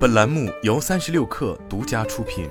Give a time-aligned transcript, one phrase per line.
[0.00, 2.48] 本栏目由三十六氪独家出品。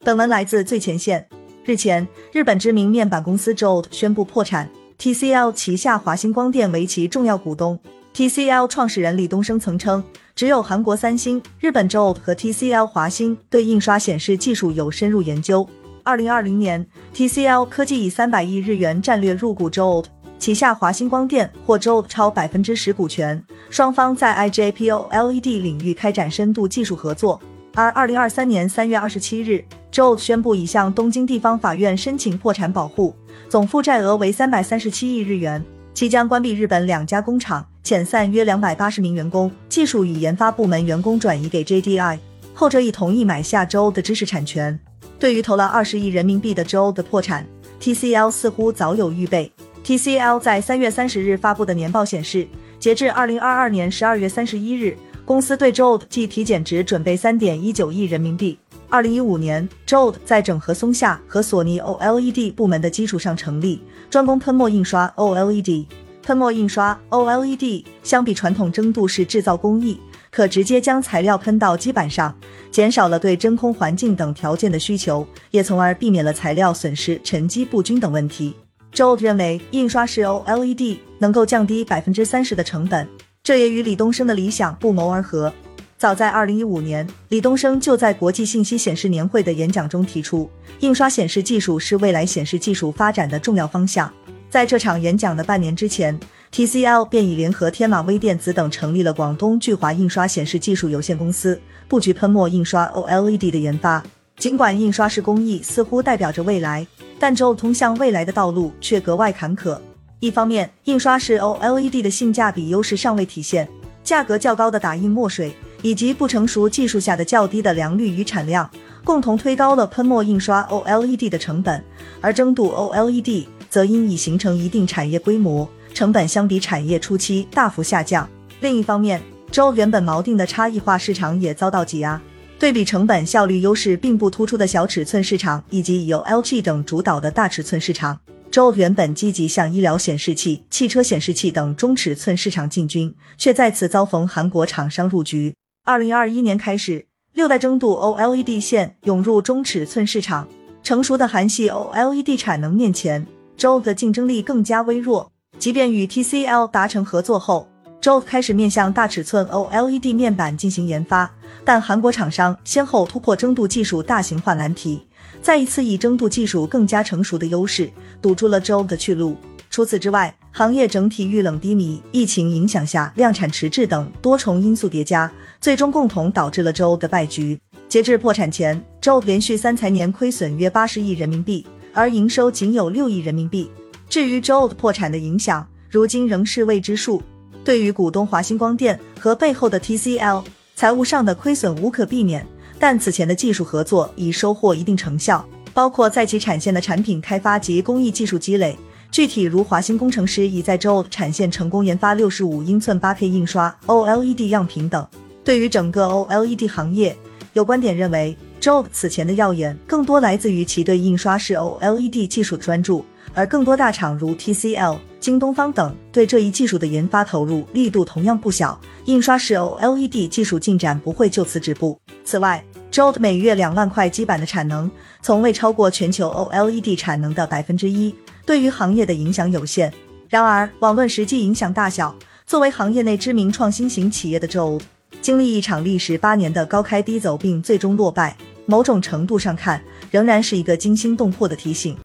[0.00, 1.26] 本文来自最前线。
[1.64, 4.68] 日前，日本知名面板公司 JOLT 宣布破产
[4.98, 7.80] ，TCL 旗下华星光电为其重要股东。
[8.12, 10.04] TCL 创始人李东生曾称，
[10.34, 15.66] 只有韩国三星、日本 JOLT 和 TCL 华星对印刷显示技术有深入研究。
[16.02, 20.04] 二零二零年，TCL 科技以三百亿日元战略入股 JOLT。
[20.38, 27.40] 旗下华星光电或周超百分之十股权，双方在 IGPO LED 领域开展深度技术合作。
[27.74, 33.14] 而二零二三年三月二十七日，JOLT 宣布已向东京地方法院申请破产保护，
[33.48, 42.18] 总负债额为三百三十七亿日元，即将关闭日本两家工厂，遣散约两百八十名员工，技术与研发部门员工转移给 JDI，
[42.54, 44.78] 后者已同意买下周的知识产权。
[45.18, 47.46] 对于投了二十亿人民币的 JOLT 的破产
[47.80, 49.52] ，TCL 似乎早有预备。
[49.84, 52.46] TCL 在三月三十日发布的年报显示，
[52.78, 58.58] 截至二零二二年十二月三十一日，公司对 JOLT 计体检值准备三点一九亿人民币。
[58.90, 63.80] 二零一五年，JOLT 在整合松下和索尼 OLED 部门的基础上成立，
[64.10, 65.86] 专攻喷墨印刷 OLED。
[66.22, 69.98] 喷墨印刷 OLED 相比传统蒸镀式制造工艺，
[70.30, 72.34] 可直接将材料喷到基板上，
[72.70, 78.54] 减少了对真空环境等条件的需求，也从而避免了材料损失、沉积不均等问题。
[78.94, 83.06] JOLT 认为，印刷式 OLED 能够降低百分之三十的成本，
[83.42, 85.52] 这也与李东生的理想不谋而合。
[85.96, 90.48] 早在二零一五年，李东生就在国际信息显示年会的演讲中提出，
[90.80, 94.12] 印刷显示技术是未来显示技术发展的重要方向。
[94.48, 96.18] 在这场演讲的半年之前
[96.52, 104.02] ，TCL 便已联合天马微电子等成立了广东巨华印刷显示技术有限公司，布局喷墨印刷 OLED 的研发。
[104.38, 106.86] 尽管印刷式工艺似乎代表着未来。
[107.20, 109.76] 但 JOLT 通向未来的道路却格外坎坷。
[110.20, 113.68] 一方面，印刷式 OLED 的性价比优势尚未体现，
[114.04, 118.70] 价格较高的打印墨水以及不成熟技术下的较低的良率与产量，
[119.02, 121.84] 共同推高了喷墨印刷 OLED 的成本。
[122.20, 128.28] 而蒸镀 OLED 则因已形成一定产业规模，成本相比产业初期大幅下降。
[128.60, 129.20] 另一方面
[129.50, 132.20] 周原本锚定的差异化市场也遭到挤压。
[132.58, 138.18] 对比成本效率优势并不突出的小尺寸市场，以及由 LG 等主导的大尺寸市场
[138.50, 145.54] ，JOLT 原本积极向医疗显示器、汽车显示器等中尺寸市场进军，却再次遭逢韩国厂商入局。
[145.84, 150.48] 二零二一年开始，六代蒸镀 OLED 线涌入中尺寸市场，
[150.82, 153.24] 成熟的韩系 OLED 产能面前
[153.56, 155.30] ，JOLT 的竞争力更加微弱。
[155.60, 157.68] 即便与 TCL 达成合作后
[158.00, 161.30] ，JOLT 开始面向大尺寸 OLED 面板进行研发，
[161.64, 165.02] 但韩国厂商先后突破蒸镀技术大型化难题，
[165.42, 167.90] 再一次以蒸镀技术更加成熟的优势
[168.22, 169.36] 堵住了 JOLT 的去路。
[169.70, 177.60] 除此之外，行业整体遇冷低迷、疫情影响下量产迟滞等多重因素叠加，最终共同导致了 JOLT 的败局。
[177.88, 183.70] 截至破产前，JOLT 连续三财年亏损约八十亿人民币，而营收仅有六亿人民币。
[184.08, 187.22] 至于 JOLT 破产的影响，如今仍是未知数。
[187.68, 190.42] 对于股东华星光电和背后的 TCL，
[190.74, 192.46] 财务上的亏损无可避免，
[192.78, 198.74] 但此前的技术合作已收获一定成效，包括在其产线的产品开发及工艺技术积累。
[199.10, 205.06] 具体如华星工程师已在 JOLT 产线成功研发六十五英寸八 K 印刷 OLED 样品等。
[205.44, 207.14] 对于整个 OLED 行业，
[207.52, 213.04] 有观点认为，JOLT 此前的耀眼更多来自于其对印刷式 OLED 技术的专注。
[213.38, 221.96] 而更多大厂如 TCL、京东方等对这一技术的研发投入力度同样不小，印刷式 OLED 技术进展不会就此止步。
[222.24, 222.60] 此外
[222.90, 224.90] ，JOLT 每月两万块基板的产能，
[225.22, 228.12] 从未超过全球 OLED 产能的百分之一，
[228.44, 229.92] 对于行业的影响有限。
[230.28, 232.12] 然而，网论实际影响大小，
[232.44, 234.80] 作为行业内知名创新型企业的 JOLT，
[235.22, 241.96] 经历一场历时八年的高开低走并最终落败，某种程度上看，仍然是一个惊心动魄的提醒。